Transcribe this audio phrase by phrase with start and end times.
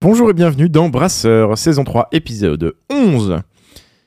[0.00, 3.38] Bonjour et bienvenue dans Brasseur, saison 3, épisode 11.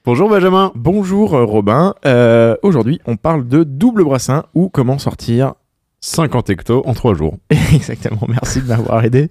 [0.05, 0.71] Bonjour Benjamin.
[0.75, 1.95] Bonjour euh, Robin.
[2.05, 5.53] Euh, Aujourd'hui, on parle de double brassin ou comment sortir.
[5.99, 7.37] 50 hectos en 3 jours.
[7.75, 9.29] Exactement, merci de m'avoir aidé.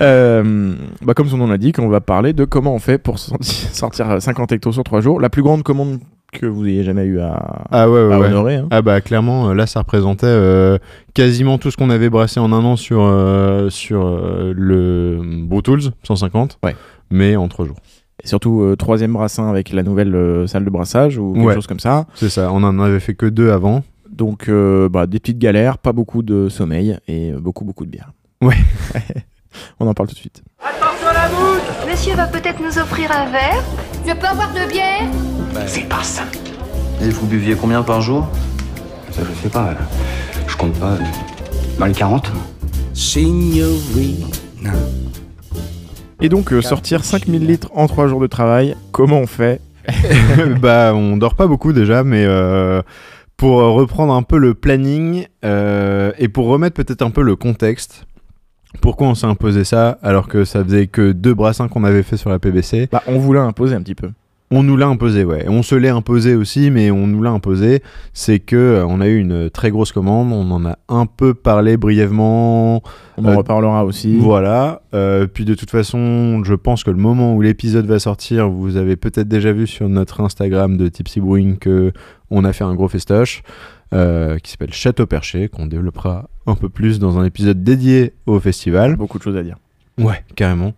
[0.00, 3.66] Euh, bah comme son nom l'indique, on va parler de comment on fait pour sorti-
[3.72, 5.20] sortir 50 hectos sur 3 jours.
[5.20, 5.98] La plus grande commande
[6.32, 8.26] que vous ayez jamais eu à, Ah ouais, ouais, à ouais.
[8.26, 8.56] honorer.
[8.56, 8.68] hein.
[8.70, 10.78] Ah bah clairement, euh, là ça représentait euh,
[11.14, 15.62] quasiment tout ce qu'on avait brassé en un an sur, euh, sur euh, le Brew
[15.62, 16.76] Tools 150, Ouais.
[17.10, 17.76] mais en 3 jours.
[18.22, 21.54] Et surtout, euh, troisième brassin avec la nouvelle euh, salle de brassage ou quelque Ouais.
[21.54, 22.06] chose comme ça.
[22.14, 23.84] C'est ça, on en avait fait que deux avant.
[24.10, 28.10] Donc, euh, bah, des petites galères, pas beaucoup de sommeil et beaucoup, beaucoup de bière.
[28.42, 28.56] Ouais.
[29.80, 30.42] on en parle tout de suite.
[31.88, 33.62] Monsieur va peut-être nous offrir un verre
[34.08, 35.06] Je peux avoir de bière
[37.02, 38.26] Et vous buviez combien par jour?
[39.10, 39.74] Ça, je sais pas.
[40.46, 40.96] Je compte pas.
[41.78, 42.32] Dans les 40
[46.22, 49.60] Et donc, euh, sortir 5000 litres en 3 jours de travail, comment on fait?
[50.62, 52.80] Bah on dort pas beaucoup déjà, mais euh,
[53.36, 58.06] pour reprendre un peu le planning euh, et pour remettre peut-être un peu le contexte,
[58.80, 62.16] pourquoi on s'est imposé ça alors que ça faisait que deux brassins qu'on avait fait
[62.16, 64.10] sur la PBC bah, On vous l'a imposé un petit peu.
[64.50, 65.44] On nous l'a imposé, ouais.
[65.46, 67.82] On se l'est imposé aussi, mais on nous l'a imposé.
[68.14, 70.32] C'est que euh, on a eu une très grosse commande.
[70.32, 72.82] On en a un peu parlé brièvement.
[73.18, 74.16] On en Euh, reparlera aussi.
[74.16, 74.80] Voilà.
[74.94, 78.78] Euh, puis de toute façon, je pense que le moment où l'épisode va sortir, vous
[78.78, 81.92] avez peut-être déjà vu sur notre Instagram de Tipsy Brewing que
[82.30, 83.42] on a fait un gros festoche
[83.94, 88.38] euh, qui s'appelle Château Perché, qu'on développera un peu plus dans un épisode dédié au
[88.40, 88.96] festival.
[88.96, 89.56] Beaucoup de choses à dire.
[89.98, 90.74] Ouais, carrément.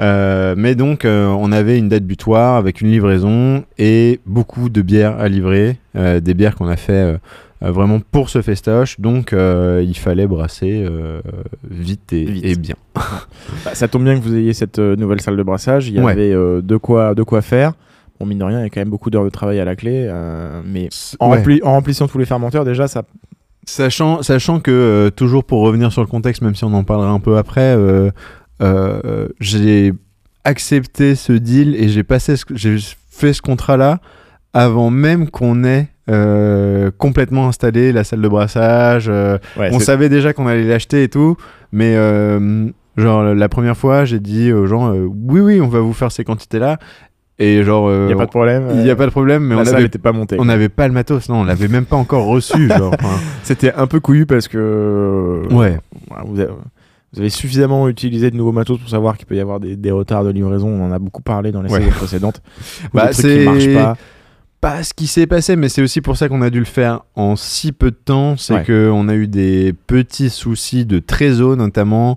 [0.00, 4.82] Euh, mais donc, euh, on avait une date butoir avec une livraison et beaucoup de
[4.82, 7.18] bières à livrer, euh, des bières qu'on a fait
[7.60, 8.98] vraiment pour ce festoche.
[9.00, 10.86] Donc, il fallait brasser
[11.70, 12.44] vite, et, Vite.
[12.44, 12.74] et bien.
[13.64, 15.88] Bah, ça tombe bien que vous ayez cette nouvelle salle de brassage.
[15.88, 16.12] Il y Ouais.
[16.12, 17.72] avait de, quoi, de quoi faire.
[18.24, 19.76] Bon, mine de rien, il y a quand même beaucoup d'heures de travail à la
[19.76, 20.06] clé.
[20.08, 20.88] euh, mais
[21.20, 21.42] en, Ouais.
[21.42, 23.02] rempli- en remplissant tous les fermenteurs, déjà, ça.
[23.66, 27.10] Sachant, sachant que, euh, toujours pour revenir sur le contexte, même si on en parlera
[27.10, 28.10] un peu après, euh,
[29.40, 29.92] j'ai
[30.44, 32.76] accepté ce deal et j'ai passé, ce- j'ai
[33.10, 34.00] fait ce contrat-là
[34.52, 39.06] avant même qu'on ait euh, complètement installé la salle de brassage.
[39.08, 41.36] euh, Ouais, on savait déjà qu'on allait l'acheter et tout,
[41.72, 42.66] mais euh,
[42.98, 46.22] genre la première fois, j'ai dit aux gens, oui, oui, on va vous faire ces
[46.22, 46.76] quantités-là.
[47.38, 48.68] Et genre, euh, il n'y a pas de problème.
[48.74, 50.36] il y a pas de problème, mais on avait pas montée.
[50.38, 52.68] on n'avait pas le matos, non, on l'avait même pas encore reçu.
[52.78, 54.56] genre, enfin, C'était un peu couillu parce que.
[54.58, 55.78] euh, ouais.
[56.26, 56.50] vous, avez,
[57.12, 59.90] vous avez suffisamment utilisé de nouveaux matos pour savoir qu'il peut y avoir des, des
[59.90, 60.68] retards de livraison.
[60.68, 61.80] On en a beaucoup parlé dans les Ouais.
[61.80, 62.40] saisons précédentes.
[62.94, 63.96] Bah, c'est- pas.
[64.60, 67.00] pas ce qui s'est passé, mais c'est aussi pour ça qu'on a dû le faire
[67.16, 68.36] en si peu de temps.
[68.36, 68.62] C'est Ouais.
[68.62, 72.16] que on a eu des petits soucis de trésor, notamment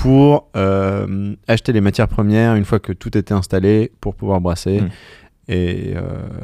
[0.00, 4.80] pour euh, acheter les matières premières une fois que tout était installé pour pouvoir brasser.
[4.80, 4.88] Mm.
[5.48, 6.00] Et, euh,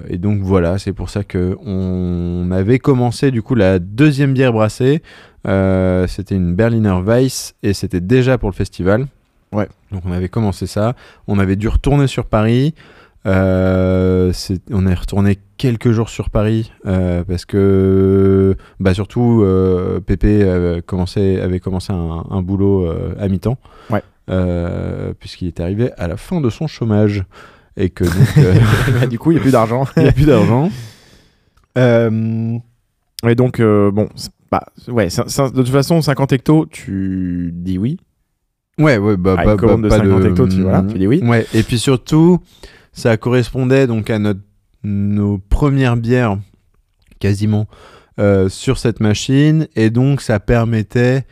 [0.08, 4.52] et donc voilà, c'est pour ça que on avait commencé du coup la deuxième bière
[4.52, 5.02] brassée.
[5.46, 9.06] Euh, c'était une Berliner Weiss et c'était déjà pour le festival.
[9.52, 9.68] Ouais.
[9.90, 10.94] Donc on avait commencé ça.
[11.26, 12.74] On avait dû retourner sur Paris.
[13.26, 19.98] Euh, c'est- on est retourné quelques jours sur Paris euh, parce que bah surtout euh,
[20.00, 23.59] Pépé avait commencé, avait commencé un, un boulot euh, à mi-temps
[23.91, 24.03] Ouais.
[24.31, 27.25] Euh, puisqu'il était arrivé à la fin de son chômage
[27.76, 28.54] et que donc euh,
[29.00, 29.86] Bah, du coup, il n'y a plus d'argent.
[29.97, 30.70] il n'y a plus d'argent.
[33.28, 34.09] Et donc, bon,
[34.50, 37.98] pas- ouais, de toute façon, 50 hectos, tu dis oui.
[38.78, 41.20] ouais, ouais, bah, À bah, bah, de pas 50 hectos, tu, voilà, tu dis oui.
[41.25, 42.38] Ouais, et puis surtout,
[42.96, 44.40] ça correspondait donc à notre,
[44.82, 46.38] nos premières bières,
[47.20, 47.68] quasiment,
[48.18, 51.24] euh, sur cette machine, et donc ça permettait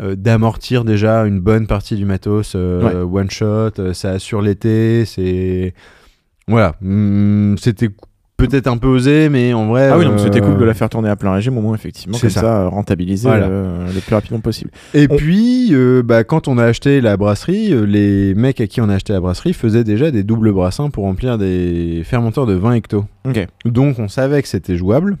[0.00, 5.74] euh, d'amortir déjà une bonne partie du matos euh, one shot, ça assure l'été, c'est...
[6.46, 7.88] Voilà, Hum, c'était
[8.48, 9.88] peut-être un peu osé, mais en vrai...
[9.92, 11.74] Ah oui, donc c'était euh, cool de la faire tourner à plein régime, au moins,
[11.74, 12.62] effectivement, comme ça, ça.
[12.62, 13.46] euh, rentabiliser Voilà.
[13.46, 14.70] euh, le plus rapidement possible.
[14.94, 15.74] Et On- puis,
[16.04, 19.20] bah, quand on a acheté la brasserie, les mecs à qui on a acheté la
[19.20, 23.04] brasserie faisaient déjà des doubles brassins pour remplir des fermenteurs de 20 hectos.
[23.28, 23.46] Ok.
[23.64, 25.16] Donc on savait que c'était jouable.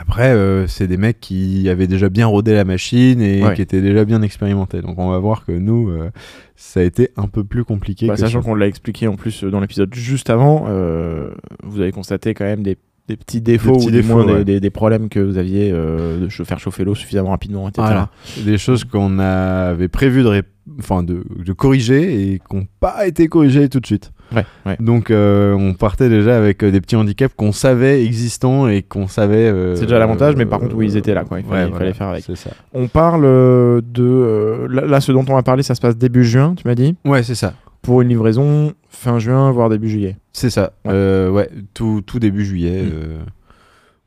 [0.00, 3.54] Après, euh, c'est des mecs qui avaient déjà bien rodé la machine et Ouais.
[3.54, 4.80] qui étaient déjà bien expérimentés.
[4.80, 6.10] Donc on va voir que nous, euh,
[6.56, 8.06] ça a été un peu plus compliqué.
[8.06, 11.30] Bah, que sachant qu'on l'a expliqué en plus euh, dans l'épisode juste avant, euh,
[11.64, 12.76] vous avez constaté quand même des
[13.08, 14.44] des petits défauts petits ou défauts, du moins ouais.
[14.44, 17.68] des, des- des problèmes que vous aviez euh, de ch- faire chauffer l'eau suffisamment rapidement,
[17.68, 17.82] etc.
[17.86, 18.10] Voilà.
[18.44, 20.42] Des choses qu'on avait prévu de,
[20.78, 24.12] enfin, de, de corriger et qui n'ont pas été corrigées tout de suite.
[24.36, 24.76] Ouais, ouais.
[24.78, 29.08] Donc euh, on partait déjà avec euh, des petits handicaps qu'on savait existants et qu'on
[29.08, 29.36] savait.
[29.48, 31.40] euh, C'est déjà l'avantage, mais par contre, oui, ils étaient là, quoi.
[31.40, 32.24] Il fallait- il voilà, fallait faire avec.
[32.24, 32.50] Ça.
[32.74, 36.24] On parle de euh, là, là, ce dont on va parler, ça se passe début
[36.24, 37.54] juin, tu m'as dit, Ouais, c'est ça.
[37.88, 40.18] Pour une livraison fin juin, voire début juillet.
[40.34, 40.74] C'est ça.
[40.84, 40.92] Ouais.
[40.92, 42.82] Euh, ouais, tout, tout début juillet.
[42.82, 42.90] Mm.
[42.92, 43.18] euh,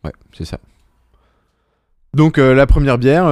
[0.04, 0.60] Ouais, c'est ça.
[2.14, 3.26] Donc euh, la première bière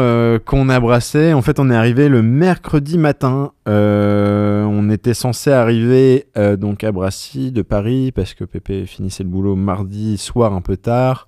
[0.46, 3.52] qu'on a brassée, en fait on est arrivé le mercredi matin.
[3.68, 6.26] On était censé arriver
[6.58, 10.78] donc à Brassy de Paris parce que Pépé finissait le boulot mardi soir un peu
[10.78, 11.28] tard.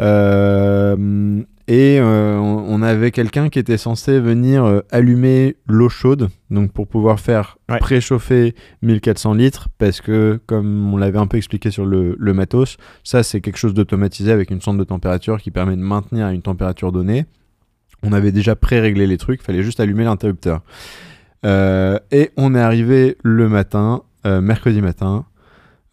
[0.00, 6.72] Euh, et euh, on avait quelqu'un qui était censé venir euh, allumer l'eau chaude, donc
[6.72, 7.78] pour pouvoir faire Ouais.
[7.78, 12.78] préchauffer 1400 litres, parce que comme on l'avait un peu expliqué sur le, le matos,
[13.04, 16.32] ça c'est quelque chose d'automatisé avec une sonde de température qui permet de maintenir à
[16.32, 17.26] une température donnée.
[18.02, 20.62] On avait déjà pré-réglé les trucs, fallait juste allumer l'interrupteur.
[21.44, 25.26] Euh, et on est arrivé le matin, mercredi matin,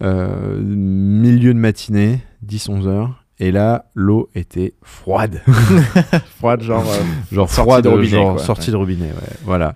[0.02, 3.25] milieu de matinée, 10-11 heures.
[3.40, 5.42] Et là, l'eau était froide.
[6.38, 6.86] Froide, genre.
[6.88, 8.44] euh, genre Sortie froide, de robinet, genre quoi.
[8.44, 9.34] sortie de robinet, ouais.
[9.44, 9.76] Voilà.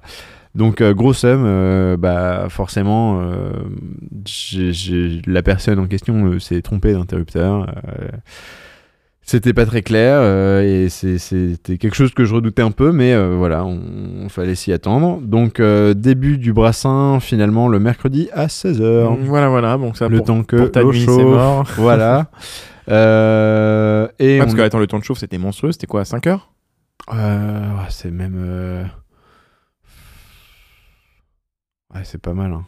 [0.56, 3.52] Donc euh, gros somme, euh, bah forcément, euh,
[5.28, 7.68] la personne en question s'est trompée d'interrupteur.
[9.22, 10.22] c'était pas très clair
[10.64, 13.80] et c'était quelque chose que je redoutais un peu, mais voilà, on,
[14.26, 15.20] on fallait s'y attendre.
[15.22, 19.18] Donc début du brassin finalement le mercredi à 16h.
[19.26, 19.78] voilà, voilà.
[19.78, 21.68] Donc ça, le pour, temps que pour ta l'eau nuit, mort.
[21.78, 22.32] Voilà.
[22.90, 25.72] Euh, et Ouais, parce on- que attends, le temps de chauffe, c'était monstrueux.
[25.72, 26.52] C'était quoi, 5 heures?
[27.14, 28.36] Euh, ouais, c'est même.
[28.38, 28.84] euh,
[31.94, 32.54] Ouais, c'est pas mal.
[32.54, 32.66] hein.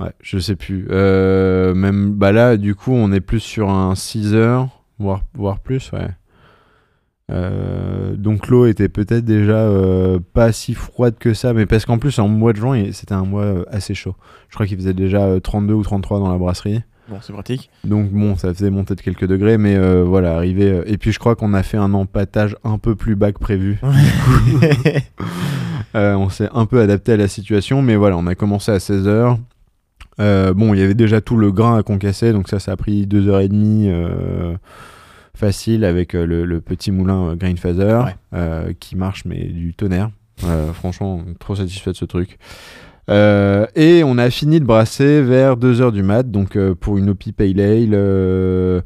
[0.00, 0.86] Ouais, je sais plus.
[0.88, 4.68] Même bah là, du coup, on est plus sur un 6 heures,
[4.98, 6.08] voire, voire plus, ouais.
[7.30, 11.98] Euh, donc l'eau était peut-être déjà euh, pas si froide que ça, mais parce qu'en
[11.98, 14.16] plus en mois de juin c'était un mois assez chaud.
[14.48, 16.80] Je crois qu'il faisait déjà euh, 32 ou 33 dans la brasserie.
[17.08, 17.70] Bon, c'est pratique.
[17.84, 20.70] Donc bon, ça faisait monter de quelques degrés, mais euh, voilà, arrivé.
[20.70, 23.38] euh, Et puis je crois qu'on a fait un empattage un peu plus bas que
[23.38, 23.80] prévu.
[25.94, 28.76] Euh, on s'est un peu adapté à la situation, mais voilà, on a commencé à
[28.76, 29.38] 16h.
[30.18, 33.06] bon, il y avait déjà tout le grain à concasser, donc ça, ça a pris
[33.06, 34.54] 2h30 euh,
[35.34, 37.34] facile avec le, le petit moulin
[38.04, 38.14] Ouais.
[38.34, 40.10] euh, qui marche, mais du tonnerre.
[40.74, 42.38] Franchement, trop satisfait de ce truc.
[43.08, 47.10] Euh, et on a fini de brasser vers 2h du mat, donc euh, pour une
[47.10, 47.94] OPI Pale Ale.
[47.94, 48.80] euh,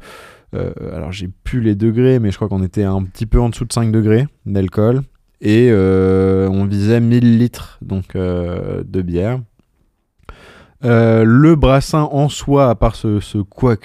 [0.53, 3.65] alors j'ai plus les degrés, mais je crois qu'on était un petit peu en dessous
[3.65, 5.01] de 5 degrés d'alcool.
[5.41, 9.41] Et on visait 1000 litres donc, de bière.
[10.83, 13.39] Le brassin en soi, à part ce, ce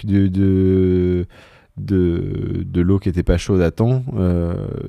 [0.05, 1.27] de, de,
[1.77, 4.05] de, l'eau qui était pas chaude à temps,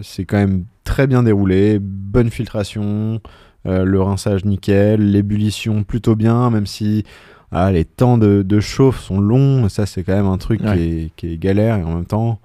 [0.01, 3.19] c'est quand même très bien déroulé, bonne filtration,
[3.65, 7.03] euh, le rinçage nickel, l'ébullition plutôt bien, même si
[7.51, 10.75] ah, les temps de, de chauffe sont longs, ça c'est quand même un truc Ouais.
[10.75, 12.39] qui, est, qui est galère, et en même temps,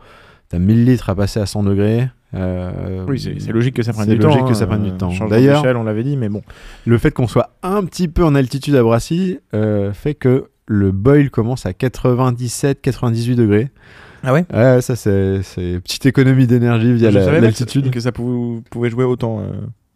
[0.48, 2.08] t'as 1000 litres à passer à 100 degrés.
[2.34, 4.28] euh, Oui, c'est c'est logique que ça prenne c'est du temps.
[4.28, 5.12] logique que hein, ça prenne du temps.
[5.28, 6.42] D'ailleurs- on l'avait dit, mais bon.
[6.86, 10.90] le fait qu'on soit un petit peu en altitude à Brassy euh, fait que le
[10.92, 13.70] boil commence à 97-98 degrés.
[14.22, 14.46] Ah ouais?
[14.52, 17.90] Ouais, ça c'est c'est petite économie d'énergie via Je la- l'altitude.
[17.90, 19.40] que, ça pouvait, pouvait jouer autant.
[19.40, 19.52] euh.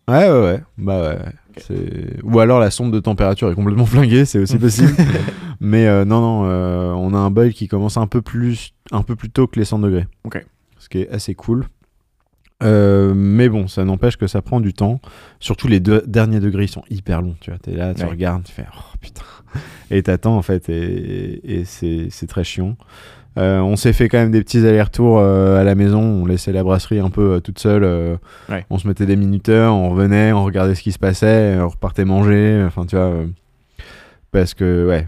[0.08, 0.62] Ouais, ouais, ouais.
[0.78, 1.19] Bah ouais.
[1.58, 4.93] C'est- Ou alors la sonde de température est complètement flinguée, c'est aussi possible.
[5.60, 9.02] Mais euh, non, non, euh, on a un boil qui commence un peu plus, un
[9.02, 10.06] peu plus tôt que les 100 degrés.
[10.25, 10.44] Ok.
[10.78, 11.66] Ce qui est assez cool.
[12.62, 15.00] Euh, mais bon, ça n'empêche que ça prend du temps.
[15.38, 17.37] Surtout les deux derniers degrés, ils sont hyper longs.
[17.40, 18.08] Tu vois, t'es là, tu Ouais.
[18.10, 19.22] regardes, tu fais oh putain.
[19.91, 22.77] Et t'attends en fait, et, et c'est c'est très chiant.
[23.37, 26.01] Euh, on s'est fait quand même des petits allers-retours euh, à la maison.
[26.01, 28.19] On laissait la brasserie un peu euh, toute seule.
[28.49, 28.65] Ouais.
[28.70, 32.05] On se mettait des minuteurs, on revenait, on regardait ce qui se passait, on repartait
[32.05, 32.65] manger.
[32.67, 33.13] Enfin, tu vois.
[34.32, 35.06] parce que, ouais,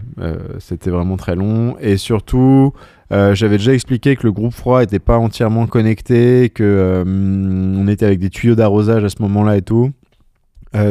[0.59, 1.75] c'était vraiment très long.
[1.79, 2.73] Et surtout,
[3.09, 8.19] j'avais déjà expliqué que le groupe froid était pas entièrement connecté, que on était avec
[8.19, 9.91] des tuyaux d'arrosage à ce moment-là et tout.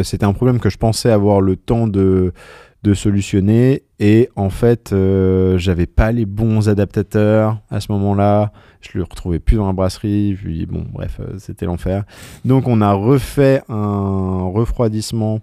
[0.03, 2.35] C'était un problème que je pensais avoir le temps de,
[2.83, 3.83] de solutionner.
[3.99, 8.53] Et en fait, euh, j'avais pas les bons adaptateurs à ce moment-là.
[8.81, 10.37] Je le retrouvais plus dans la brasserie.
[10.41, 12.05] Puis bon, bref, euh, c'était l'enfer.
[12.45, 15.41] Donc, on a refait un refroidissement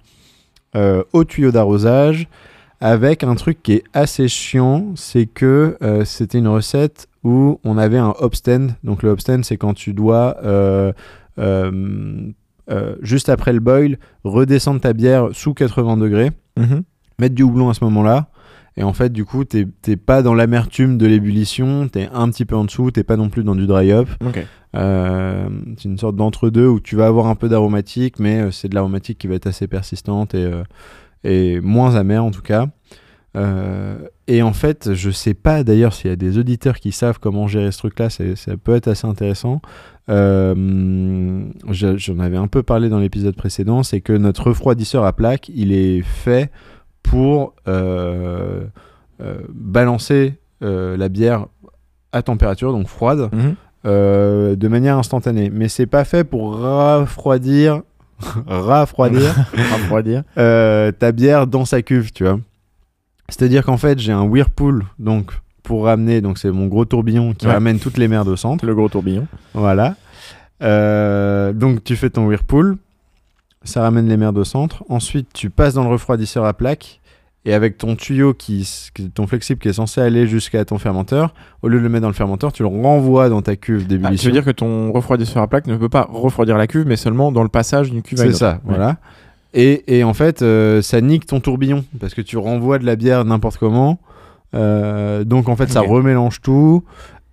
[0.76, 2.28] euh, au tuyau d'arrosage
[2.80, 4.94] avec un truc qui est assez chiant.
[4.96, 8.72] C'est que c'était une recette où on avait un hop stand.
[8.84, 10.38] Donc, le hop stand, c'est quand tu dois.
[13.02, 16.84] juste après le boil, redescendre ta bière sous 80 degrés Mhm.
[17.20, 18.30] Mettre du houblon à ce moment-là
[18.78, 19.66] Et en fait, du coup, t'es
[19.98, 23.44] pas dans l'amertume de l'ébullition, t'es un petit peu en dessous, t'es pas non plus
[23.44, 24.08] dans du dry up.
[24.76, 28.68] Euh, c'est une sorte d'entre-deux où tu vas avoir un peu d'aromatique, mais euh, c'est
[28.70, 30.64] de l'aromatique qui va être assez persistante et, euh,
[31.24, 32.68] et moins amère en tout cas.
[33.36, 33.98] Euh,
[34.28, 37.48] et en fait, je sais pas d'ailleurs s'il y a des auditeurs qui savent comment
[37.48, 38.24] gérer ce truc-là, ça
[38.64, 39.62] peut être assez intéressant.
[40.08, 45.50] Je- J'en avais un peu parlé dans l'épisode précédent, c'est que notre refroidisseur à plaque,
[45.54, 46.52] il est fait
[47.10, 48.64] pour euh,
[49.22, 51.46] euh, balancer euh, la bière
[52.12, 53.56] à température, donc froide, Mhm.
[54.56, 55.50] de manière instantanée.
[55.54, 57.82] Mais c'est pas fait pour refroidir
[58.48, 59.36] Refroidir.
[60.38, 62.40] euh, ta bière dans sa cuve, tu vois.
[63.30, 65.32] C'est-à-dire qu'en fait, j'ai un whirlpool, donc
[65.64, 67.54] pour ramener, donc c'est mon gros tourbillon qui Ouais.
[67.54, 68.66] ramène toutes les merdes au centre.
[68.66, 69.28] Le gros tourbillon.
[69.54, 69.96] Voilà.
[70.64, 72.78] Euh, donc tu fais ton whirlpool,
[73.68, 74.84] ça ramène les merdes au centre.
[74.90, 77.02] Ensuite, tu passes dans le refroidisseur à plaque.
[77.46, 78.68] Et avec ton tuyau, qui,
[79.14, 82.10] ton flexible qui est censé aller jusqu'à ton fermenteur, au lieu de le mettre dans
[82.10, 84.28] le fermenteur, tu le renvoies dans ta cuve Ah, tu d'ébullition.
[84.28, 87.32] veux dire que ton refroidisseur à plaque ne peut pas refroidir la cuve, mais seulement
[87.32, 88.56] dans le passage d'une cuve à une C'est autre.
[88.56, 88.98] ça, voilà.
[89.54, 92.98] Et, et en fait, euh, ça nique ton tourbillon parce que tu renvoies de la
[92.98, 93.98] bière n'importe comment.
[94.54, 96.84] Euh, donc en fait, ça remélange tout.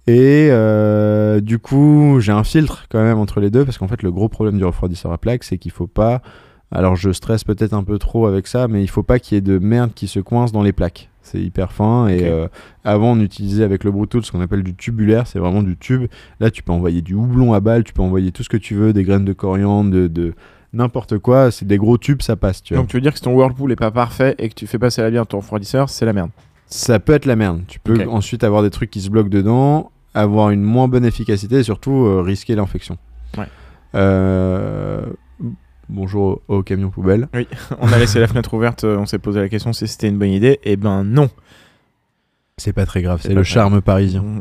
[0.07, 4.03] Et euh, du coup, j'ai un filtre quand même entre les deux parce qu'en fait,
[4.03, 6.21] le gros problème du refroidisseur à plaque, c'est qu'il faut pas.
[6.71, 9.39] Alors, je stresse peut-être un peu trop avec ça, mais il faut pas qu'il y
[9.39, 11.09] ait de merde qui se coince dans les plaques.
[11.23, 12.09] C'est hyper fin.
[12.09, 12.49] Et euh,
[12.85, 15.27] avant, on utilisait avec le Bluetooth ce qu'on appelle du tubulaire.
[15.27, 16.07] C'est vraiment du tube.
[16.41, 18.75] Là, tu peux envoyer du houblon à balle, tu peux envoyer tout ce que tu
[18.75, 20.35] veux, des graines de coriandre, de, de
[20.75, 21.51] n'importe quoi.
[21.51, 22.63] C'est des gros tubes, ça passe.
[22.63, 22.83] Tu vois.
[22.83, 24.79] Donc tu veux dire que si ton whirlpool est pas parfait et que tu fais
[24.79, 26.31] passer la bière ton refroidisseur, c'est la merde.
[26.67, 27.63] Ça peut être la merde.
[27.69, 31.57] Tu peux ensuite avoir des trucs qui se bloquent dedans, avoir une moins bonne efficacité
[31.57, 32.97] et surtout euh, risquer l'infection.
[33.37, 33.47] Ouais.
[33.95, 35.07] Euh,
[35.89, 37.29] Bonjour au, au camion poubelle.
[37.81, 40.19] on a laissé la fenêtre ouverte, euh, on s'est posé la question si c'était une
[40.19, 40.59] bonne idée.
[40.65, 41.29] Et ben non.
[42.57, 44.25] C'est pas très grave, C'est le charme parisien.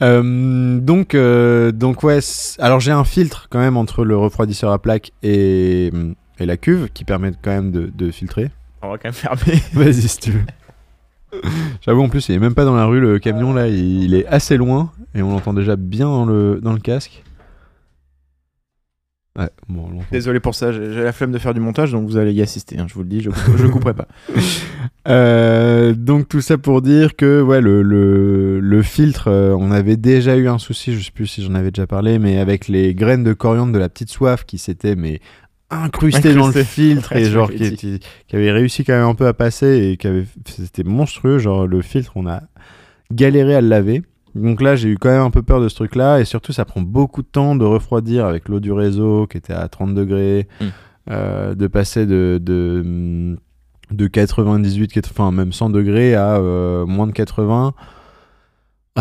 [0.00, 2.18] Euh, donc, euh, donc ouais.
[2.58, 5.92] Alors j'ai un filtre quand même entre le refroidisseur à plaque et,
[6.40, 8.50] et la cuve qui permet quand même de, de filtrer.
[8.82, 9.62] on va quand même fermer.
[9.74, 10.44] Vas-y si tu veux.
[11.80, 14.26] J'avoue en plus il est même pas dans la rue le camion là, il, est
[14.26, 17.22] assez loin et on l'entend déjà bien dans le, dans le casque.
[19.38, 20.00] Ouais, bon, on.
[20.12, 22.42] Désolé pour ça, j'ai j'ai la flemme de faire du montage, donc vous allez y
[22.42, 22.78] assister.
[22.78, 24.08] hein, je vous le dis, je, je couperai pas.
[25.08, 29.96] Euh, donc tout ça pour dire que ouais le, le, le filtre, euh, on avait
[29.96, 32.94] déjà eu un souci, je sais plus si j'en avais déjà parlé, mais avec les
[32.94, 35.20] graines de coriandre de la petite soif qui s'étaient mais
[35.72, 38.00] incrustées dans le filtre et genre qui,
[38.32, 41.82] avait réussi quand même un peu à passer et qui avait c'était monstrueux, genre le
[41.82, 42.42] filtre on a
[43.12, 44.02] galéré à le laver.
[44.34, 46.64] Donc là, j'ai eu quand même un peu peur de ce truc-là, et surtout, ça
[46.64, 50.48] prend beaucoup de temps de refroidir avec l'eau du réseau qui était à 30 degrés,
[50.60, 50.64] Mm.
[51.10, 53.36] euh, de passer de, de,
[53.90, 57.74] de 98, 80, enfin même 100 degrés à euh, moins de 80.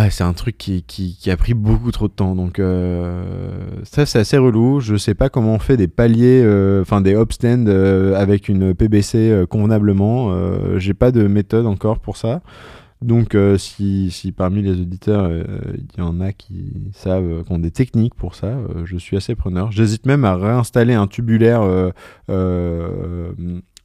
[0.09, 4.37] C'est un truc qui, a pris beaucoup trop de temps, donc euh, ça c'est assez
[4.37, 4.79] relou.
[4.79, 8.47] Je sais pas comment on fait des paliers, euh, enfin des hop stands euh, avec
[8.47, 10.31] une PBC euh, convenablement.
[10.77, 12.41] J'ai pas de méthode encore pour ça.
[13.01, 18.13] Donc, si, parmi les auditeurs, il y en a qui savent, qui ont des techniques
[18.13, 18.53] pour ça,
[18.85, 19.71] je suis assez preneur.
[19.71, 21.63] J'hésite même à réinstaller un tubulaire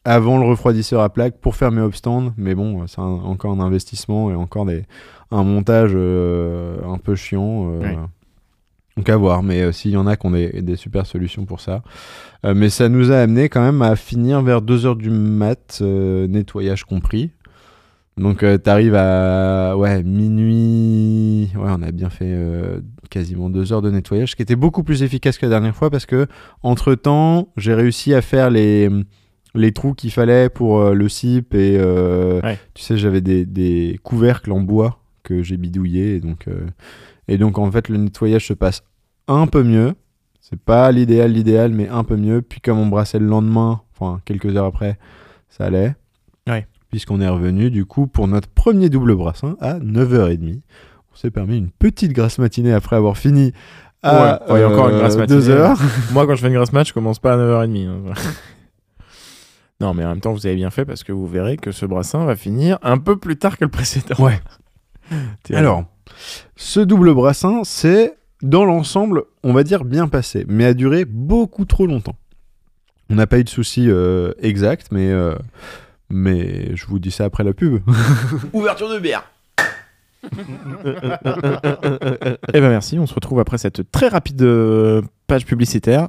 [0.05, 4.31] avant le refroidisseur à plaque pour faire mes upstands, mais bon, c'est encore un investissement
[4.31, 4.85] et encore des,
[5.31, 7.71] un montage euh, un peu chiant.
[7.71, 7.97] euh, Oui.
[8.97, 11.61] Donc à voir, mais euh, s'il y en a qui ont des, super solutions pour
[11.61, 11.83] ça.
[12.45, 17.31] Mais ça nous a amené quand même à finir vers 2h du mat, nettoyage compris.
[18.17, 21.51] Donc euh, t'arrives à ouais, minuit.
[21.55, 22.81] Ouais, on a bien fait euh,
[23.11, 25.91] quasiment deux heures de nettoyage, ce qui était beaucoup plus efficace que la dernière fois
[25.91, 26.27] parce que
[26.63, 28.89] entre temps, j'ai réussi à faire les,
[29.55, 31.79] les trous qu'il fallait pour euh, le CIP et
[32.43, 32.59] Ouais.
[32.75, 36.67] tu sais, j'avais des, des couvercles en bois que j'ai bidouillés et donc euh,
[37.29, 38.83] et donc en fait le nettoyage se passe
[39.29, 39.95] un peu mieux.
[40.41, 42.41] C'est pas l'idéal, l'idéal, mais un peu mieux.
[42.41, 44.97] Puis comme on brassait le lendemain, enfin quelques heures après,
[45.49, 45.97] ça allait.
[46.49, 46.67] Ouais.
[46.91, 50.61] Puisqu'on est revenu du coup pour notre premier double brassin à 9h30.
[51.13, 53.53] On s'est permis une petite grasse matinée après avoir fini
[54.05, 55.41] à Ouais, ouais, matinée.
[55.41, 55.77] 2h.
[56.13, 57.89] Moi, quand je fais une grasse match, je commence pas à 9h30.
[57.89, 58.13] hein.
[59.81, 61.87] non, mais en même temps, vous avez bien fait parce que vous verrez que ce
[61.87, 64.15] brassin va finir un peu plus tard que le précédent.
[64.23, 64.39] Ouais.
[65.53, 65.85] Alors,
[66.57, 71.65] ce double brassin, c'est dans l'ensemble, on va dire bien passé, mais a duré beaucoup
[71.65, 72.17] trop longtemps.
[73.11, 75.35] On n'a pas eu de soucis euh, exacts, mais, euh,
[76.11, 77.81] mais je vous dis ça après la pub.
[78.53, 79.31] Ouverture de bière.
[82.53, 86.09] Eh ben merci, on se retrouve après cette très rapide euh, page publicitaire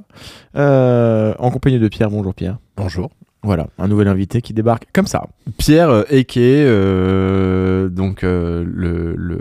[0.56, 2.10] euh, en compagnie de Pierre.
[2.10, 2.58] Bonjour Pierre.
[2.76, 3.12] Bonjour.
[3.48, 5.24] Voilà, un nouvel invité qui débarque comme ça.
[5.58, 9.40] Pierre euh, Eke, euh, donc euh, le, le,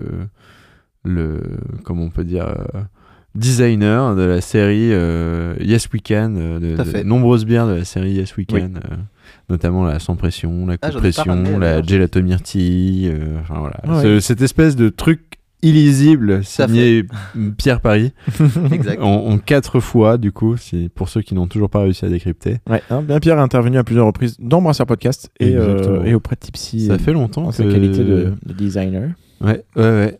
[1.05, 1.41] le,
[1.83, 2.81] comment on peut dire, euh,
[3.35, 7.85] designer de la série euh, Yes We Can, euh, de, de nombreuses bières de la
[7.85, 8.97] série Yes We Can, euh,
[9.51, 13.09] notamment la sans pression, la Ah, coup j'en ai pas ramené, pression, la gelato myrtille,
[13.13, 14.21] euh, enfin voilà, Ouais.
[14.21, 15.26] Cette espèce de truc
[15.69, 17.05] illisible signé
[17.59, 18.13] Pierre Paris
[18.73, 19.01] Exact.
[19.03, 22.09] en, en quatre fois du coup, si, pour ceux qui n'ont toujours pas réussi à
[22.09, 22.59] décrypter.
[22.69, 26.15] Ouais, hein, bien Pierre est intervenu à plusieurs reprises dans Brasseur Podcast et, euh, et
[26.15, 29.11] auprès de Tipsy Ça fait longtemps en sa qualité de, de designer.
[29.41, 30.19] Ouais, ouais, ouais.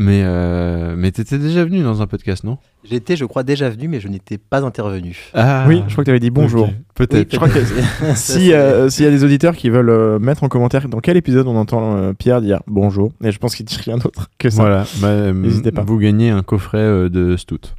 [0.00, 2.58] Mais, euh, mais t'étais déjà venu dans un podcast, non?
[2.84, 5.18] J'étais, je crois, déjà venu, mais je n'étais pas intervenu.
[5.34, 6.70] Ah Oui, je crois que tu avais dit bonjour.
[6.94, 7.36] Peut-être.
[7.36, 7.64] Que
[8.14, 11.16] si euh, s'il y a des auditeurs qui veulent euh, mettre en commentaire dans quel
[11.16, 14.50] épisode on entend euh, Pierre dire bonjour, et je pense qu'il dit rien d'autre que
[14.50, 14.62] ça.
[14.62, 15.82] Voilà, bah, N'hésitez pas.
[15.82, 17.74] Vous gagnez un coffret euh, de Stout.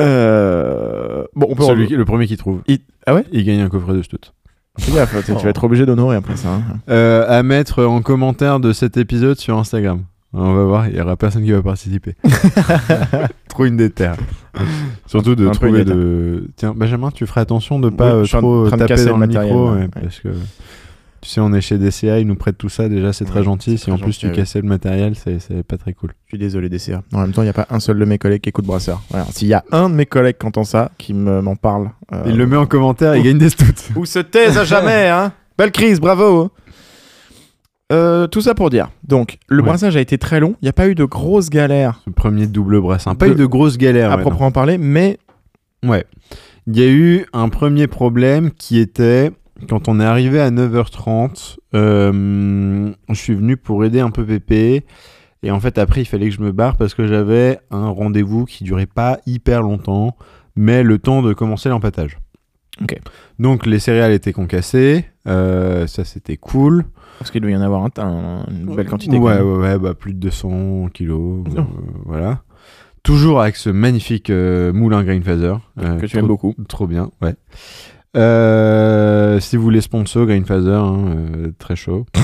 [0.00, 2.62] Euh, Bon, on peut Celui qui- le premier qui trouve.
[2.68, 3.24] Il- Ah ouais?
[3.32, 4.32] Il gagne un coffret de Stout.
[4.78, 6.48] Fais gaffe, tu tu vas être obligé d'honorer après ça.
[6.54, 6.62] hein.
[6.88, 10.02] Euh, à mettre en commentaire de cet épisode sur Instagram.
[10.34, 12.14] On va voir, il y aura personne qui va participer.
[13.48, 14.16] Trop une déterre.
[15.06, 16.48] Surtout de Un peu trouver une de.
[16.56, 18.80] Tiens, Benjamin, tu ferais attention de pas Oui, euh, je suis en trop train de
[18.82, 19.72] taper casser dans le le matériel, micro, là.
[19.74, 19.88] ouais, Ouais.
[20.02, 20.28] parce que
[21.22, 22.88] tu sais, on est chez DCA, ils nous prêtent tout ça.
[22.88, 23.78] Déjà, c'est très gentil.
[23.78, 24.32] Si en plus gentil, tu ouais.
[24.32, 26.10] cassais le matériel, c'est pas très cool.
[26.26, 27.02] Je suis désolé DCA.
[27.14, 29.00] En même temps, il n'y a pas un seul de mes collègues qui écoute Brasseur.
[29.10, 29.24] Voilà.
[29.30, 31.90] S'il y a un de mes collègues qui entend ça, qui me- m'en parle.
[32.12, 33.64] euh, Il le met en commentaire, il gagne des Stouts.
[33.96, 36.50] Ou se taise à jamais, hein Belle crise, bravo
[37.92, 38.88] Euh, tout ça pour dire.
[39.06, 39.68] Donc, le Ouais.
[39.68, 40.56] brassage a été très long.
[40.62, 43.14] Il n'y a pas eu de grosses galères Ce premier double brassin.
[43.14, 44.10] Pas De- eu de grosses galères.
[44.12, 45.18] à ouais, proprement parler, mais.
[45.84, 46.04] Ouais.
[46.66, 49.30] Il y a eu un premier problème qui était
[49.68, 51.56] quand on est arrivé à 9h30.
[51.74, 54.84] euh, je suis venu pour aider un peu Pépé.
[55.44, 58.44] Et en fait, après, il fallait que je me barre parce que j'avais un rendez-vous
[58.44, 60.16] qui durait pas hyper longtemps,
[60.54, 62.18] mais le temps de commencer l'empattage.
[62.80, 62.96] Ok.
[63.38, 65.04] Donc, les céréales étaient concassées.
[65.28, 66.84] euh, ça, c'était cool.
[67.18, 69.16] parce qu'il doit y en avoir un, un- une belle quantité.
[69.16, 71.44] quand Ouais, ouais, ouais, bah, plus de 200 kilos.
[71.48, 71.58] Oh.
[71.58, 71.62] euh,
[72.06, 72.42] voilà.
[73.02, 75.56] Toujours avec ce magnifique euh, moulin Greenfather.
[75.80, 76.54] euh, Que tu trop- aimes beaucoup.
[76.68, 77.34] Trop bien, ouais.
[78.16, 82.06] Euh, si vous voulez sponsor Greenfather, hein, euh, très chaud.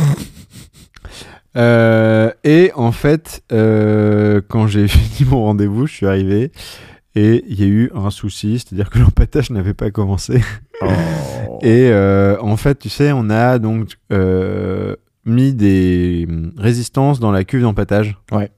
[1.56, 6.52] Euh, et en fait, quand j'ai fini mon rendez-vous, je suis arrivé
[7.16, 10.40] et il y a eu un souci, c'est-à-dire que l'empattage n'avait pas commencé.
[10.82, 11.58] Oh.
[11.62, 11.90] Et
[12.40, 13.94] en fait, tu sais, on a donc
[15.24, 18.16] mis des résistances dans la cuve d'empattage.
[18.30, 18.52] Ouais.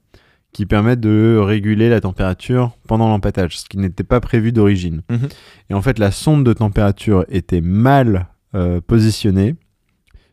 [0.53, 5.01] Qui permettent de réguler la température pendant l'empattage, ce qui n'était pas prévu d'origine.
[5.09, 5.29] Mhm.
[5.69, 9.55] Et en fait, la sonde de température était mal euh, positionnée,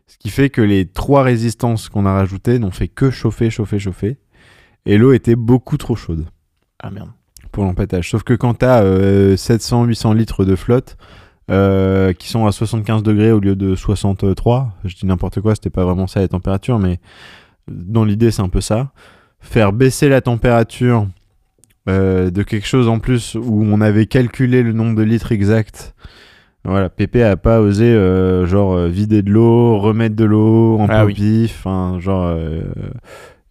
[0.07, 3.79] ce qui fait que les trois résistances qu'on a rajoutées n'ont fait que chauffer, chauffer,
[3.79, 4.17] chauffer.
[4.85, 6.25] Et l'eau était beaucoup trop chaude
[6.79, 7.09] Ah merde.
[7.51, 8.09] pour l'empattage.
[8.09, 8.83] Sauf que quand tu as
[9.35, 10.97] 700-800 litres de flotte
[11.51, 15.69] euh, qui sont à 75 degrés au lieu de 63, je dis n'importe quoi, c'était
[15.69, 16.99] pas vraiment ça la température, mais
[17.67, 18.91] dans l'idée c'est un peu ça.
[19.41, 21.07] Faire baisser la température
[21.87, 25.95] euh, de quelque chose en plus où on avait calculé le nombre de litres exact.
[26.65, 30.87] Voilà, Pépé a pas osé euh, genre euh, vider de l'eau, remettre de l'eau en
[30.89, 31.51] Ah oui.
[31.99, 32.61] genre euh,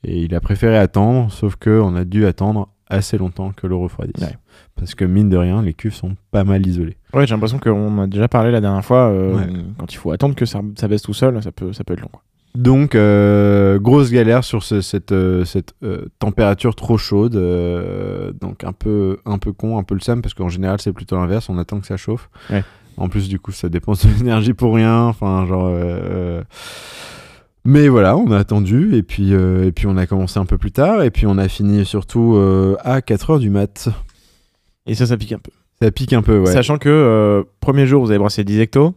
[0.04, 3.80] et il a préféré attendre, sauf que on a dû attendre assez longtemps que l'eau
[3.80, 4.22] refroidisse.
[4.22, 4.36] Ouais.
[4.76, 6.96] Parce que mine de rien, les cuves sont pas mal isolées.
[7.14, 9.10] Ouais, j'ai l'impression qu'on a déjà parlé la dernière fois.
[9.12, 9.46] Ouais.
[9.78, 12.00] Quand il faut attendre que ça, ça baisse tout seul, ça peut, ça peut être
[12.02, 12.08] long.
[12.12, 12.22] quoi.
[12.58, 17.36] Donc, euh, grosse galère sur ce- cette, euh, cette euh, température trop chaude.
[17.36, 20.92] euh, donc, un peu, un peu con, un peu le seum, parce qu'en général, c'est
[20.92, 21.48] plutôt l'inverse.
[21.48, 22.28] On attend que ça chauffe.
[22.50, 22.64] Ouais.
[22.96, 25.04] En plus, du coup, ça dépense de l'énergie pour rien.
[25.04, 25.70] Enfin, genre.
[27.64, 28.96] Mais voilà, on a attendu.
[28.96, 31.02] Et puis, et puis, on a commencé un peu plus tard.
[31.04, 32.36] Et puis, on a fini surtout
[32.82, 33.88] à 4h du mat.
[34.86, 35.52] Et ça, ça pique un peu.
[35.80, 36.52] Ça pique un peu, ouais.
[36.52, 38.94] Sachant que premier jour, vous avez brassé 10 hectos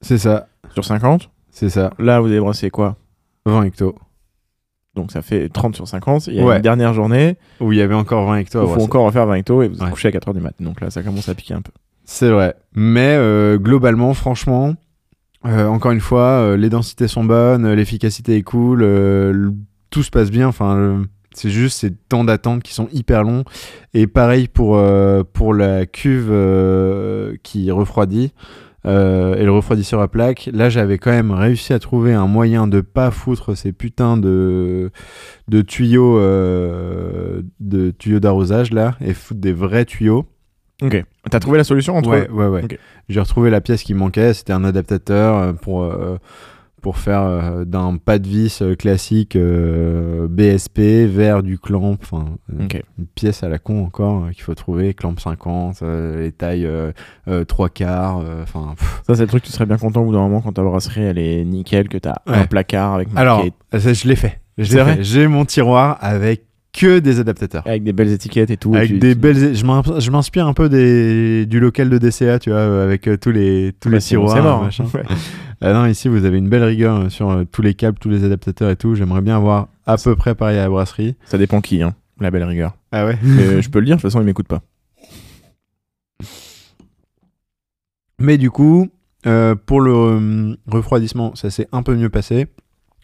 [0.00, 0.48] C'est ça.
[0.72, 1.30] sur 50.
[1.52, 1.92] C'est ça.
[2.00, 2.96] Là, vous avez brassé quoi?
[3.46, 3.94] 20 hectos.
[4.94, 6.28] Donc ça fait 30 sur 50.
[6.28, 6.56] Il y a Ouais.
[6.56, 7.36] une dernière journée.
[7.60, 8.60] Où il y avait encore 20 hectos.
[8.60, 9.90] à Il faut encore refaire 20 hectos et vous Ouais.
[9.90, 10.54] couché à 4h du mat.
[10.60, 11.72] Donc là, ça commence à piquer un peu.
[12.04, 12.54] C'est vrai.
[12.74, 14.74] Mais euh, globalement, franchement,
[15.46, 19.54] euh, encore une fois, euh, les densités sont bonnes, euh, l'efficacité est cool, euh, le-
[19.90, 20.46] tout se passe bien.
[20.48, 23.42] Enfin, le- c'est juste ces temps d'attente qui sont hyper longs.
[23.94, 28.32] Et pareil pour, euh, pour la cuve euh, qui refroidit.
[28.86, 32.66] Euh, et le refroidisseur à plaque, là j'avais quand même réussi à trouver un moyen
[32.66, 34.90] de pas foutre ces putains de,
[35.48, 40.26] de tuyaux euh, de tuyaux d'arrosage là et foutre des vrais tuyaux.
[40.82, 41.04] Ok.
[41.30, 42.64] T'as trouvé la solution entre Ouais, ouais, ouais.
[42.64, 42.78] Ok.
[43.08, 46.16] J'ai retrouvé la pièce qui manquait, c'était un adaptateur euh, pour, euh,
[46.84, 52.36] pour faire euh, d'un pas de vis euh, classique euh, BSP vers du clamp, enfin
[52.52, 52.68] une
[53.14, 56.92] pièce à la con encore qu'il faut trouver, clamp 50, euh, les tailles euh,
[57.26, 58.74] euh, trois quarts, enfin.
[59.06, 61.04] Ça, c'est le truc, tu serais bien content au bout d'un moment quand ta brasserie
[61.04, 63.42] elle est nickel, que t'as un placard avec Alors,
[63.72, 64.42] ça, je l'ai fait.
[64.58, 66.44] J'ai mon tiroir avec
[66.74, 67.62] que des adaptateurs.
[67.66, 68.74] avec des belles étiquettes et tout.
[68.74, 71.98] Avec tu- des tu- belles, je m'in- je m'inspire un peu des, du local de
[71.98, 74.62] DCA, tu vois, euh, avec euh, tous les tous Bah, les sinon, tiroirs, c'est mort.
[74.62, 74.84] machin.
[74.94, 75.04] Ouais.
[75.60, 78.24] Ah non, ici vous avez une belle rigueur euh, sur tous les câbles, tous les
[78.24, 78.94] adaptateurs et tout.
[78.96, 81.14] J'aimerais bien avoir à peu près pareil à la brasserie.
[81.24, 82.76] Ça dépend qui, hein, la belle rigueur.
[82.92, 83.16] Ah ouais?
[83.22, 84.60] Mais je peux le dire, de toute façon, il m'écoute pas.
[88.20, 88.88] Mais du coup,
[89.26, 92.46] euh, pour le euh, refroidissement, ça s'est un peu mieux passé.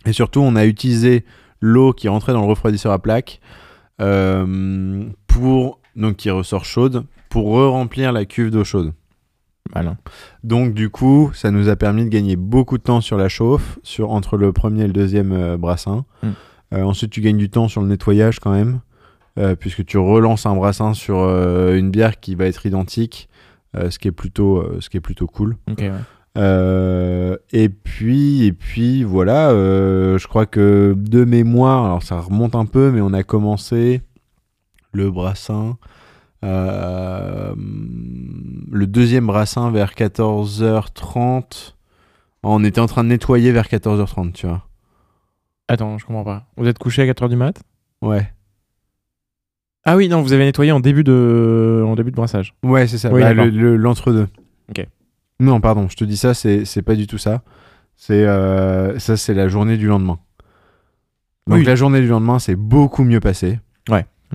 [0.07, 1.25] Et surtout, on a utilisé
[1.61, 3.41] l'eau qui rentrait dans le refroidisseur à plaque
[4.01, 8.93] euh, pour donc qui ressort chaude pour re-remplir la cuve d'eau chaude.
[9.75, 9.99] Malin.
[10.43, 13.79] Donc du coup, ça nous a permis de gagner beaucoup de temps sur la chauffe,
[13.83, 16.05] sur entre le premier et le deuxième euh, brassin.
[16.23, 16.29] Mm.
[16.73, 18.81] Euh, ensuite, tu gagnes du temps sur le nettoyage quand même,
[19.59, 23.29] puisque tu relances un brassin sur une bière qui va être identique,
[23.75, 25.57] ce qui est plutôt, ce qui est plutôt cool.
[25.67, 25.93] Ok, ouais.
[26.39, 32.55] Euh, et puis, et puis voilà, euh, je crois que de mémoire, alors ça remonte
[32.55, 34.03] un peu, mais on a commencé
[34.93, 35.77] le brassin,
[36.45, 41.75] euh, le deuxième brassin vers 14h30.
[42.43, 44.67] On était en train de nettoyer vers 14h30, tu vois.
[45.69, 46.47] Attends, je comprends pas.
[46.57, 47.61] Vous êtes couché à 4h du mat?
[48.03, 48.31] Ouais.
[49.85, 52.55] Ah oui, non, vous avez nettoyé en début de, en début de brassage.
[52.65, 53.13] Ouais, c'est ça.
[53.13, 53.47] Oui, Bah, d'accord.
[53.47, 54.29] le- le- L'entre-deux.
[54.71, 54.87] Ok.
[55.41, 57.43] Non, pardon, je te dis ça, c'est pas du tout ça.
[57.97, 60.19] C'est euh, ça, c'est la journée du lendemain.
[61.47, 61.65] Donc Oui.
[61.65, 63.59] la journée du lendemain, c'est beaucoup mieux passé.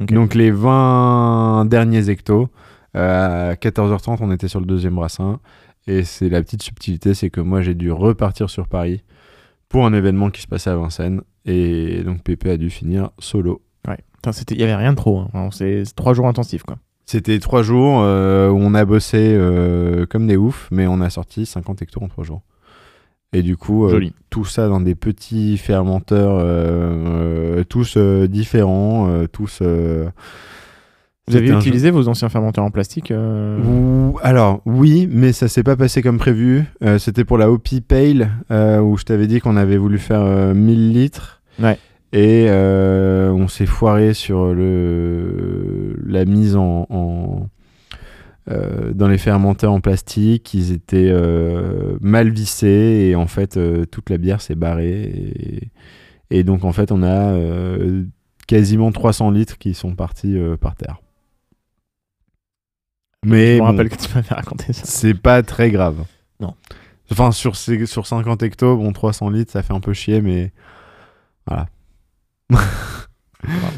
[0.02, 0.12] Ok.
[0.12, 2.50] Donc les 20 derniers hectos,
[2.98, 5.40] euh, à 14h30, on était sur le deuxième brassin.
[5.88, 9.04] Et c'est la petite subtilité, c'est que moi j'ai dû repartir sur Paris
[9.70, 11.22] pour un événement qui se passait à Vincennes.
[11.46, 13.62] Et donc Pépé a dû finir solo.
[13.88, 14.00] Ouais.
[14.52, 15.22] Il y avait rien de trop.
[15.34, 15.50] hein.
[15.52, 16.78] C'est trois jours intensifs, quoi.
[17.06, 21.10] C'était trois jours euh, où on a bossé euh, comme des oufs, mais on a
[21.10, 22.42] sorti 50 hectos en trois jours.
[23.34, 26.44] Et du coup, euh, tout ça dans des petits fermenteurs,
[27.68, 29.62] tous différents, tous.
[31.28, 33.60] Vous avez utilisé vos anciens fermenteurs en plastique euh,
[34.22, 36.66] alors oui, mais ça s'est pas passé comme prévu.
[36.84, 40.22] Euh, C'était pour la Hopi Pale euh, où je t'avais dit qu'on avait voulu faire
[40.22, 41.42] euh, 1000 litres.
[41.60, 41.80] Ouais.
[42.16, 47.50] Et euh, on s'est foiré sur le la mise en, en,
[48.50, 50.54] euh, dans les fermenteurs en plastique.
[50.54, 53.60] Ils étaient euh, mal vissés et en fait
[53.92, 55.04] toute la bière s'est barrée.
[55.04, 55.72] Et,
[56.40, 57.38] et donc en fait on a
[58.48, 61.02] quasiment 300 litres qui sont partis par terre.
[63.26, 64.86] Mais Je me bon, rappelle que tu m'avais raconté ça.
[64.86, 66.06] c'est pas très grave.
[66.40, 66.54] Non.
[67.12, 70.54] Enfin, sur, ces- sur 50 hectos, bon, 300 litres, ça fait un peu chier, mais
[71.48, 71.68] voilà.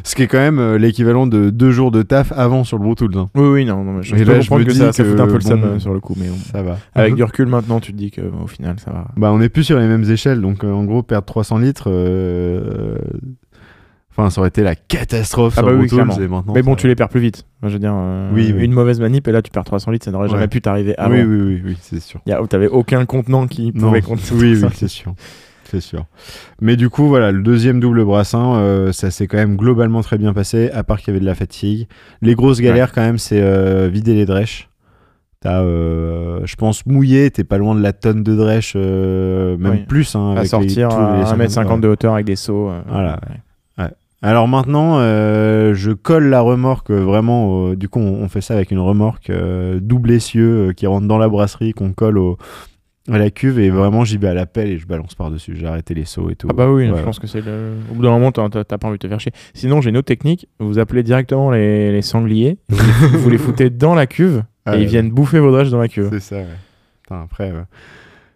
[0.06, 2.96] Ce qui est quand même euh, l'équivalent de deux jours de taf avant sur le
[2.96, 3.12] Tools.
[3.18, 3.28] hein.
[3.36, 4.94] Oui, oui, non, non mais je Et peux là, je comprendre me que dis ça,
[4.94, 6.28] ça que, fout un peu le bon, euh, sur le coup, mais.
[6.54, 6.78] Ça va.
[6.96, 9.08] avec du recul maintenant, tu te dis que euh, final, ça va.
[9.18, 11.90] Bah, on est plus sur les mêmes échelles, donc euh, en gros, perdre 300 litres,
[11.92, 12.98] euh,
[14.12, 15.96] enfin, ça aurait été la catastrophe Ah sur bah oui, et
[16.28, 17.46] maintenant, mais bon, ça tu les perds plus vite.
[17.60, 18.64] Enfin, je veux dire, euh, Oui, oui.
[18.64, 21.04] une mauvaise manip et là, tu perds 300 litres, ça n'aurait jamais pu t'arriver va.
[21.06, 21.14] avant.
[21.16, 22.22] Oui, oui, oui, c'est sûr.
[22.50, 24.68] T'avais aucun contenant qui Non, pouvait contenir oui, ça.
[24.68, 25.14] oui, c'est sûr.
[25.70, 26.06] C'est sûr.
[26.62, 30.18] Mais du coup, voilà, le deuxième double brassin, euh, ça s'est quand même globalement très
[30.18, 31.88] bien passé, à part qu'il y avait de la fatigue.
[32.22, 34.70] Les grosses galères, quand même, c'est euh, vider les drèches.
[35.42, 39.86] T'as, euh, je pense, mouillé, t'es pas loin de la tonne de drèche, même Oui.
[39.88, 40.16] plus.
[40.16, 42.70] Hein, à sortir les, à les 1m50 de hauteur avec des seaux.
[42.70, 43.20] euh, Voilà.
[43.78, 43.86] ouais.
[44.24, 47.74] Alors maintenant, je colle la remorque vraiment.
[47.76, 49.32] du coup, on, on fait ça avec une remorque
[49.80, 52.38] double essieu qui rentre dans la brasserie, qu'on colle au,
[53.10, 55.56] à la cuve et vraiment j'y vais à la pelle et je balance par-dessus.
[55.56, 56.48] J'ai arrêté les seaux et tout.
[56.50, 56.98] Ah bah oui, Ouais.
[56.98, 57.74] je pense que c'est le.
[57.92, 59.32] Au bout d'un moment, t'as pas envie de te faire chier.
[59.54, 60.48] Sinon, j'ai une autre technique.
[60.60, 62.58] Vous appelez directement les, les sangliers.
[62.70, 64.84] Vous les, foutez dans la cuve Ah et ouais.
[64.84, 66.10] ils viennent bouffer vos drèches dans la cuve.
[66.12, 66.46] C'est ça, ouais.
[67.04, 67.54] Putain, après,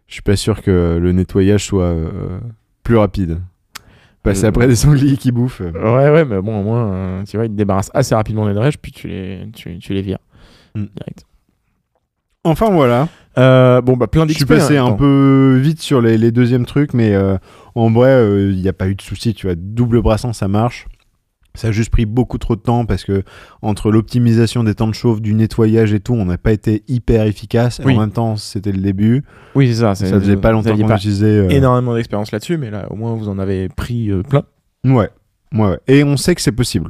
[0.08, 2.40] je suis pas sûr que le nettoyage soit euh,
[2.84, 3.40] plus rapide.
[4.24, 5.62] Passer Euh, après des sangliers qui bouffent.
[5.62, 8.48] euh, Ouais, ouais, mais bon, au moins, euh, tu vois, ils te débarrassent assez rapidement
[8.48, 10.20] des drèches, puis tu les, tu, tu les vires.
[10.76, 10.86] Mm.
[10.96, 11.26] Direct.
[12.44, 13.08] Enfin voilà.
[13.38, 14.54] Euh, bon, bah, plein Je suis d'XP.
[14.56, 14.86] passé hein.
[14.88, 17.38] un peu vite sur les, les deuxièmes trucs, mais euh,
[17.76, 19.34] en vrai, il n'y a pas eu de souci.
[19.34, 20.86] Tu vois, double brassin, ça marche.
[21.54, 23.24] Ça a juste pris beaucoup trop de temps parce que
[23.62, 27.26] entre l'optimisation des temps de chauffe, du nettoyage et tout, on n'a pas été hyper
[27.26, 27.82] efficace.
[27.82, 27.84] Et.
[27.86, 29.24] En même temps, c'était le début.
[29.56, 29.94] Oui, c'est ça.
[29.96, 31.26] c'est- Ça faisait pas longtemps qu'on utilisait.
[31.26, 34.44] euh, énormément d'expérience là-dessus, mais là, au moins, vous en avez pris euh, plein.
[34.86, 35.10] Ouais,
[35.54, 35.78] ouais.
[35.90, 36.90] Et on sait que c'est possible.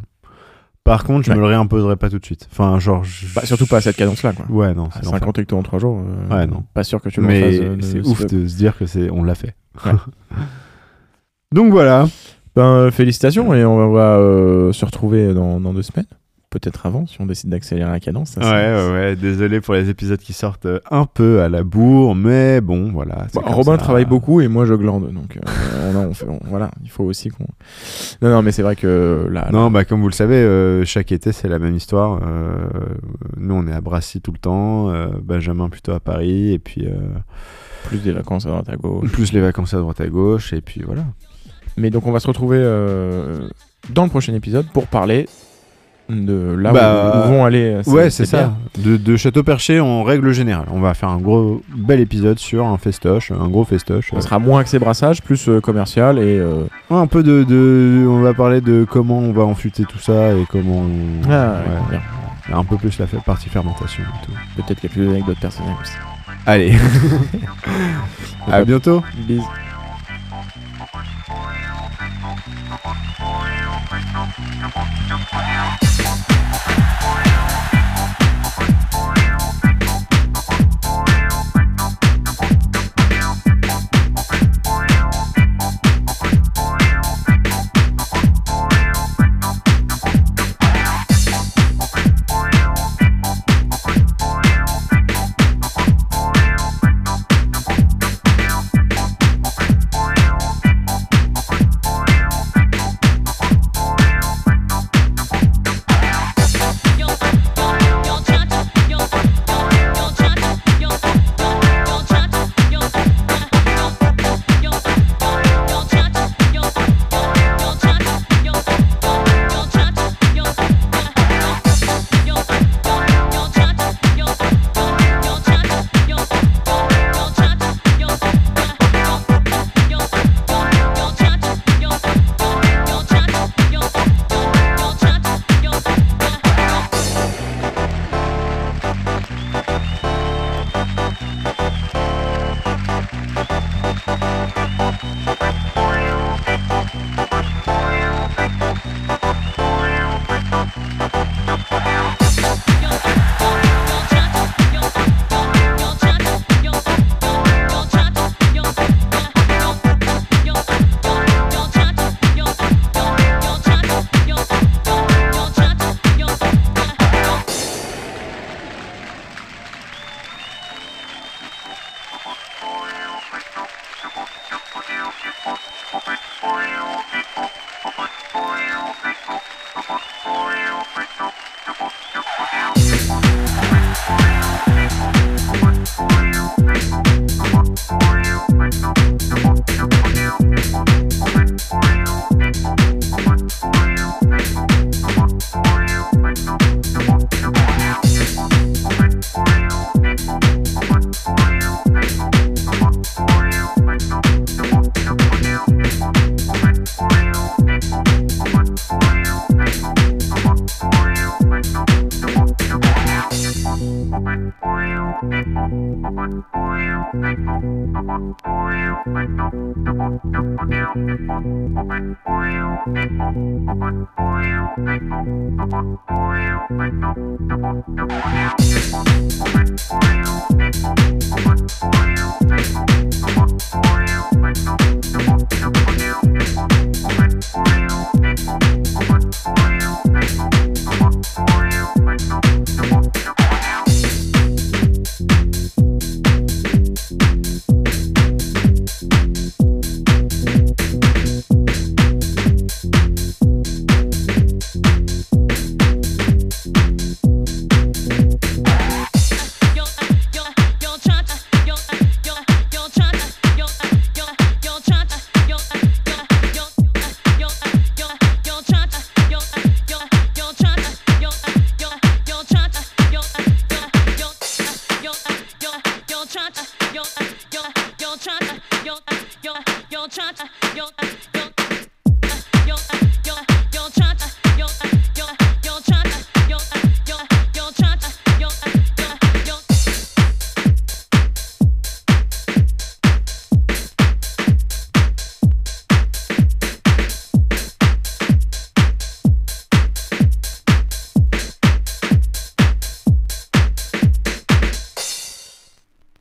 [0.83, 1.35] Par contre, je Ouais.
[1.37, 2.47] me le réimposerai pas tout de suite.
[2.51, 3.03] Enfin, genre.
[3.03, 4.45] je- Bah, surtout pas à cette cadence-là, quoi.
[4.49, 5.19] Ouais, non, À c'est l'enfer.
[5.19, 5.99] 50 hectos en 3 jours.
[5.99, 6.63] euh, Ouais, non.
[6.73, 9.09] Pas sûr que tu le Mais fasses, euh, c'est ouf de se dire que c'est
[9.11, 9.55] on l'a fait.
[9.85, 9.91] Ouais.
[11.53, 12.07] Donc voilà.
[12.55, 16.05] Ben, félicitations et on va euh, se retrouver dans, dans deux semaines.
[16.51, 18.31] Peut-être avant, si on décide d'accélérer la cadence.
[18.31, 21.63] ça, Ouais, ouais, ouais, désolé pour les épisodes qui sortent euh, un peu à la
[21.63, 23.25] bourre, mais bon, voilà.
[23.35, 23.77] Robin ça.
[23.77, 27.29] travaille beaucoup et moi je glande, donc euh, on fait- on- voilà, il faut aussi
[27.29, 27.45] qu'on.
[28.21, 30.83] Non, non, mais c'est vrai que là, là, Non, bah comme vous le savez, euh,
[30.83, 32.19] chaque été c'est la même histoire.
[32.21, 32.67] Euh,
[33.37, 34.91] nous on est à Brassy tout le temps,
[35.23, 36.85] Benjamin plutôt à Paris, et puis
[37.85, 39.09] plus des vacances à droite à gauche.
[39.09, 41.05] plus les vacances à droite à gauche, et puis voilà.
[41.77, 42.59] Mais donc on va se retrouver
[43.89, 45.27] dans le prochain épisode pour parler
[46.11, 47.73] de là où- Bah, où, vont aller.
[47.75, 48.53] euh, ces- ouais, ces c'est ça.
[48.77, 50.65] De, de Château Perché en règle générale.
[50.71, 54.11] On va faire un gros bel épisode sur un festoche, un gros festoche.
[54.13, 56.37] Ça sera moins axé brassage, plus euh, commercial et.
[56.39, 59.99] euh, Ouais, un peu de, de- On va parler de comment on va enfuter tout
[59.99, 60.81] ça et comment.
[60.85, 61.55] on- Ah,
[61.91, 61.97] ouais,
[62.49, 62.57] bien.
[62.57, 64.31] un peu plus la partie fermentation et tout.
[64.63, 65.93] Peut-être qu'il y a plus d'anecdotes personnelles aussi.
[66.45, 66.73] Allez,
[68.51, 69.03] à bientôt.
[69.27, 69.45] Bisous.
[74.13, 75.87] Thank you.